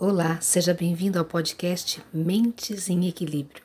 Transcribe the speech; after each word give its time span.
Olá, 0.00 0.38
seja 0.40 0.72
bem-vindo 0.72 1.18
ao 1.18 1.24
podcast 1.24 2.00
Mentes 2.14 2.88
em 2.88 3.08
Equilíbrio. 3.08 3.64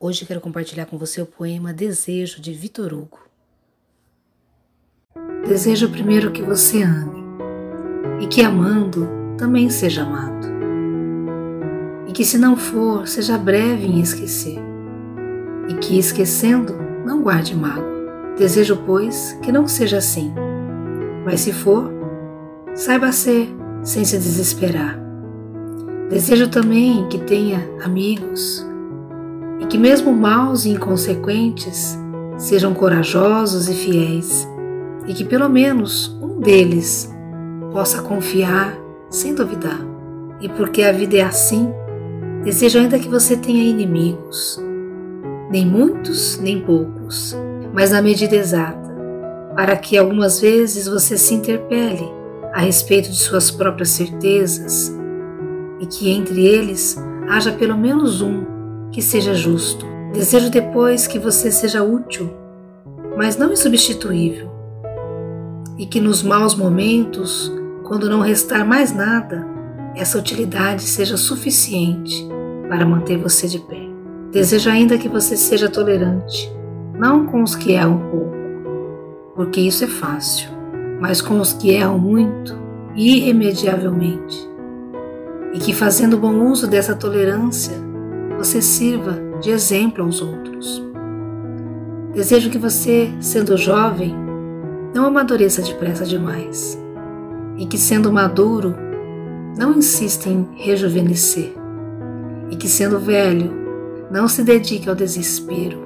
Hoje 0.00 0.24
quero 0.24 0.40
compartilhar 0.40 0.86
com 0.86 0.96
você 0.96 1.20
o 1.20 1.26
poema 1.26 1.70
Desejo 1.70 2.40
de 2.40 2.54
Vitor 2.54 2.94
Hugo. 2.94 3.20
Desejo 5.46 5.90
primeiro 5.90 6.32
que 6.32 6.40
você 6.40 6.82
ame 6.82 7.22
e 8.22 8.26
que 8.26 8.40
amando 8.40 9.06
também 9.36 9.68
seja 9.68 10.00
amado 10.00 10.59
que, 12.20 12.24
se 12.26 12.36
não 12.36 12.54
for, 12.54 13.08
seja 13.08 13.38
breve 13.38 13.86
em 13.86 13.98
esquecer, 13.98 14.58
e 15.70 15.72
que, 15.76 15.98
esquecendo, 15.98 16.76
não 17.02 17.22
guarde 17.22 17.56
mágoa. 17.56 18.34
Desejo, 18.36 18.78
pois, 18.84 19.38
que 19.40 19.50
não 19.50 19.66
seja 19.66 19.96
assim, 19.96 20.30
mas 21.24 21.40
se 21.40 21.50
for, 21.50 21.90
saiba 22.74 23.10
ser 23.10 23.48
sem 23.82 24.04
se 24.04 24.18
desesperar. 24.18 25.00
Desejo 26.10 26.48
também 26.48 27.08
que 27.08 27.16
tenha 27.20 27.66
amigos 27.82 28.66
e 29.58 29.64
que, 29.64 29.78
mesmo 29.78 30.12
maus 30.12 30.66
e 30.66 30.72
inconsequentes, 30.72 31.98
sejam 32.36 32.74
corajosos 32.74 33.66
e 33.66 33.72
fiéis, 33.72 34.46
e 35.06 35.14
que 35.14 35.24
pelo 35.24 35.48
menos 35.48 36.14
um 36.20 36.38
deles 36.38 37.10
possa 37.72 38.02
confiar 38.02 38.76
sem 39.08 39.34
duvidar. 39.34 39.80
E 40.38 40.50
porque 40.50 40.82
a 40.82 40.92
vida 40.92 41.16
é 41.16 41.22
assim, 41.22 41.72
Desejo 42.44 42.78
ainda 42.78 42.98
que 42.98 43.08
você 43.08 43.36
tenha 43.36 43.62
inimigos, 43.62 44.58
nem 45.50 45.66
muitos, 45.66 46.38
nem 46.38 46.58
poucos, 46.60 47.36
mas 47.74 47.90
na 47.90 48.00
medida 48.00 48.34
exata, 48.34 48.90
para 49.54 49.76
que 49.76 49.98
algumas 49.98 50.40
vezes 50.40 50.86
você 50.86 51.18
se 51.18 51.34
interpele 51.34 52.08
a 52.54 52.60
respeito 52.60 53.10
de 53.10 53.16
suas 53.16 53.50
próprias 53.50 53.90
certezas 53.90 54.90
e 55.80 55.86
que 55.86 56.10
entre 56.10 56.46
eles 56.46 56.96
haja 57.28 57.52
pelo 57.52 57.76
menos 57.76 58.22
um 58.22 58.44
que 58.90 59.02
seja 59.02 59.34
justo. 59.34 59.84
Desejo 60.12 60.50
depois 60.50 61.06
que 61.06 61.18
você 61.18 61.50
seja 61.50 61.82
útil, 61.82 62.30
mas 63.18 63.36
não 63.36 63.52
insubstituível, 63.52 64.50
e 65.76 65.84
que 65.84 66.00
nos 66.00 66.22
maus 66.22 66.54
momentos, 66.54 67.52
quando 67.84 68.08
não 68.08 68.20
restar 68.20 68.66
mais 68.66 68.92
nada, 68.94 69.46
essa 69.94 70.18
utilidade 70.18 70.82
seja 70.82 71.16
suficiente 71.16 72.26
para 72.68 72.86
manter 72.86 73.18
você 73.18 73.46
de 73.46 73.58
pé. 73.58 73.88
Desejo 74.30 74.70
ainda 74.70 74.96
que 74.96 75.08
você 75.08 75.36
seja 75.36 75.68
tolerante, 75.68 76.50
não 76.96 77.26
com 77.26 77.42
os 77.42 77.56
que 77.56 77.72
erram 77.72 77.98
pouco, 78.10 78.36
porque 79.34 79.60
isso 79.60 79.84
é 79.84 79.88
fácil, 79.88 80.48
mas 81.00 81.20
com 81.20 81.40
os 81.40 81.52
que 81.52 81.70
erram 81.70 81.98
muito 81.98 82.56
e 82.94 83.16
irremediavelmente. 83.16 84.48
E 85.52 85.58
que 85.58 85.74
fazendo 85.74 86.16
bom 86.16 86.46
uso 86.48 86.68
dessa 86.68 86.94
tolerância, 86.94 87.74
você 88.38 88.62
sirva 88.62 89.18
de 89.40 89.50
exemplo 89.50 90.04
aos 90.04 90.22
outros. 90.22 90.82
Desejo 92.14 92.50
que 92.50 92.58
você, 92.58 93.12
sendo 93.20 93.56
jovem, 93.56 94.14
não 94.94 95.06
amadureça 95.06 95.62
depressa 95.62 96.04
demais, 96.04 96.80
e 97.56 97.66
que, 97.66 97.78
sendo 97.78 98.12
maduro, 98.12 98.74
não 99.56 99.76
insista 99.76 100.28
em 100.28 100.46
rejuvenescer, 100.54 101.52
e 102.50 102.56
que, 102.56 102.68
sendo 102.68 102.98
velho, 102.98 103.52
não 104.10 104.26
se 104.26 104.42
dedique 104.42 104.88
ao 104.88 104.94
desespero, 104.94 105.78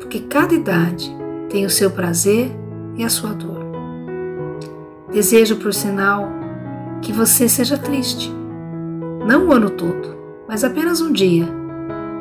porque 0.00 0.20
cada 0.20 0.54
idade 0.54 1.14
tem 1.48 1.64
o 1.64 1.70
seu 1.70 1.90
prazer 1.90 2.50
e 2.96 3.04
a 3.04 3.08
sua 3.08 3.32
dor. 3.32 3.64
Desejo, 5.10 5.56
por 5.56 5.72
sinal, 5.72 6.28
que 7.00 7.12
você 7.12 7.48
seja 7.48 7.78
triste, 7.78 8.32
não 9.26 9.48
o 9.48 9.52
ano 9.52 9.70
todo, 9.70 10.16
mas 10.48 10.64
apenas 10.64 11.00
um 11.00 11.12
dia, 11.12 11.46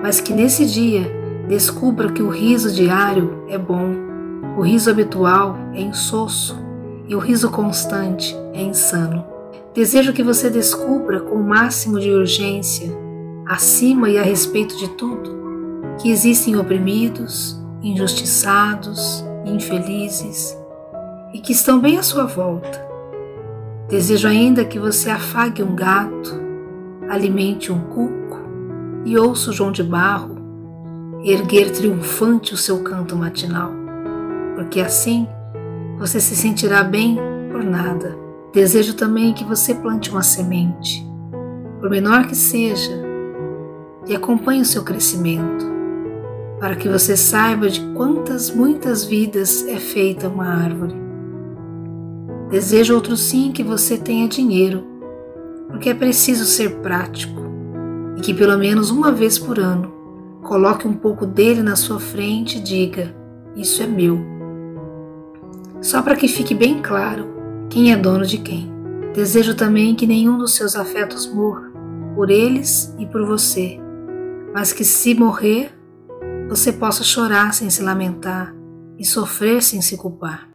mas 0.01 0.21
que 0.21 0.33
nesse 0.33 0.65
dia 0.65 1.11
descubra 1.47 2.11
que 2.11 2.21
o 2.21 2.29
riso 2.29 2.71
diário 2.71 3.43
é 3.47 3.57
bom, 3.57 3.93
o 4.57 4.61
riso 4.61 4.89
habitual 4.89 5.57
é 5.73 5.81
insosso 5.81 6.57
e 7.07 7.15
o 7.15 7.19
riso 7.19 7.49
constante 7.49 8.35
é 8.53 8.61
insano. 8.61 9.32
Desejo 9.73 10.13
que 10.13 10.21
você 10.21 10.51
descubra 10.51 11.19
com 11.19 11.33
o 11.35 11.43
máximo 11.43 11.99
de 11.99 12.11
urgência, 12.11 12.95
acima 13.47 14.07
e 14.07 14.19
a 14.19 14.21
respeito 14.21 14.77
de 14.77 14.87
tudo, 14.89 15.35
que 15.99 16.11
existem 16.11 16.55
oprimidos, 16.55 17.59
injustiçados, 17.81 19.25
infelizes 19.43 20.55
e 21.33 21.39
que 21.39 21.53
estão 21.53 21.79
bem 21.79 21.97
à 21.97 22.03
sua 22.03 22.25
volta. 22.25 22.85
Desejo 23.89 24.27
ainda 24.27 24.63
que 24.63 24.77
você 24.77 25.09
afague 25.09 25.63
um 25.63 25.75
gato, 25.75 26.39
alimente 27.09 27.71
um 27.71 27.79
cuco 27.79 28.39
e 29.05 29.17
ouça 29.17 29.49
o 29.49 29.53
João 29.53 29.71
de 29.71 29.81
Barro 29.81 30.37
erguer 31.23 31.71
triunfante 31.71 32.53
o 32.53 32.57
seu 32.57 32.83
canto 32.83 33.15
matinal, 33.15 33.71
porque 34.55 34.79
assim 34.79 35.27
você 35.97 36.19
se 36.19 36.35
sentirá 36.35 36.83
bem 36.83 37.17
por 37.51 37.63
nada 37.63 38.22
Desejo 38.53 38.93
também 38.93 39.33
que 39.33 39.43
você 39.43 39.73
plante 39.73 40.11
uma 40.11 40.21
semente, 40.21 41.03
por 41.79 41.89
menor 41.89 42.27
que 42.27 42.35
seja, 42.35 42.91
e 44.05 44.15
acompanhe 44.15 44.61
o 44.61 44.65
seu 44.65 44.83
crescimento, 44.83 45.65
para 46.59 46.75
que 46.75 46.87
você 46.87 47.17
saiba 47.17 47.67
de 47.67 47.81
quantas 47.95 48.51
muitas 48.51 49.03
vidas 49.03 49.67
é 49.67 49.77
feita 49.77 50.29
uma 50.29 50.45
árvore. 50.45 50.93
Desejo 52.51 52.93
outro 52.93 53.17
sim 53.17 53.51
que 53.51 53.63
você 53.63 53.97
tenha 53.97 54.27
dinheiro, 54.27 54.83
porque 55.67 55.89
é 55.89 55.93
preciso 55.95 56.45
ser 56.45 56.75
prático 56.75 57.41
e 58.15 58.21
que 58.21 58.35
pelo 58.35 58.55
menos 58.55 58.91
uma 58.91 59.11
vez 59.11 59.39
por 59.39 59.57
ano 59.57 59.91
coloque 60.43 60.87
um 60.87 60.93
pouco 60.93 61.25
dele 61.25 61.63
na 61.63 61.75
sua 61.75 61.99
frente 61.99 62.59
e 62.59 62.61
diga: 62.61 63.15
Isso 63.55 63.81
é 63.81 63.87
meu. 63.87 64.23
Só 65.81 66.03
para 66.03 66.15
que 66.15 66.27
fique 66.27 66.53
bem 66.53 66.79
claro 66.83 67.33
quem 67.73 67.91
é 67.91 67.97
dono 67.97 68.23
de 68.23 68.37
quem. 68.37 68.71
Desejo 69.15 69.55
também 69.55 69.95
que 69.95 70.05
nenhum 70.05 70.37
dos 70.37 70.55
seus 70.55 70.75
afetos 70.75 71.25
morra, 71.25 71.71
por 72.13 72.29
eles 72.29 72.93
e 72.99 73.05
por 73.07 73.25
você, 73.25 73.79
mas 74.53 74.71
que 74.71 74.85
se 74.85 75.15
morrer, 75.15 75.75
você 76.47 76.71
possa 76.71 77.03
chorar 77.03 77.51
sem 77.51 77.71
se 77.71 77.81
lamentar 77.81 78.53
e 78.99 79.03
sofrer 79.03 79.63
sem 79.63 79.81
se 79.81 79.97
culpar. 79.97 80.47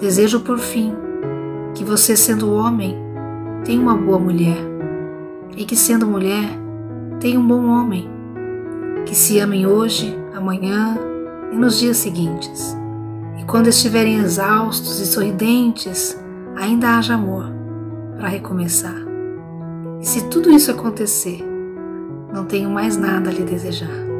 Desejo, 0.00 0.40
por 0.40 0.58
fim, 0.58 0.92
que 1.76 1.84
você, 1.84 2.16
sendo 2.16 2.52
homem, 2.52 2.96
tenha 3.64 3.80
uma 3.80 3.96
boa 3.96 4.18
mulher, 4.18 4.58
e 5.56 5.64
que, 5.64 5.76
sendo 5.76 6.08
mulher, 6.08 6.50
tenha 7.20 7.38
um 7.38 7.46
bom 7.46 7.68
homem, 7.68 8.10
que 9.06 9.14
se 9.14 9.38
amem 9.38 9.64
hoje, 9.64 10.12
amanhã 10.34 10.98
e 11.52 11.56
nos 11.56 11.78
dias 11.78 11.98
seguintes 11.98 12.76
quando 13.44 13.68
estiverem 13.68 14.18
exaustos 14.18 15.00
e 15.00 15.06
sorridentes, 15.06 16.18
ainda 16.56 16.96
haja 16.96 17.14
amor 17.14 17.52
para 18.16 18.28
recomeçar. 18.28 18.96
E 20.00 20.06
se 20.06 20.28
tudo 20.28 20.50
isso 20.50 20.70
acontecer, 20.70 21.44
não 22.32 22.44
tenho 22.44 22.70
mais 22.70 22.96
nada 22.96 23.30
a 23.30 23.32
lhe 23.32 23.42
desejar. 23.42 24.15